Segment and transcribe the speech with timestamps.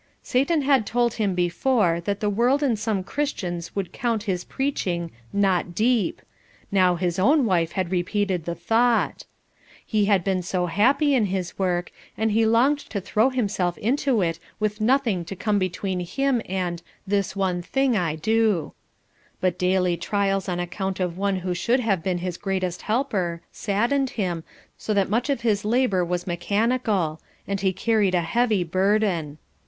[0.23, 5.11] Satan had told him before that the world and some Christians would count his preaching
[5.31, 6.23] "not deep;"
[6.71, 9.25] now his own wife had repeated the thought.
[9.85, 14.23] He had been so happy in his work, and he longed to throw himself into
[14.23, 18.73] it with nothing to come between him and "This one thing I do."
[19.39, 24.09] But daily trials on account of one who should have been his greatest helper, saddened
[24.17, 24.43] him,
[24.79, 29.37] so that much of his labour was mechanical, and he carried a heavy burden.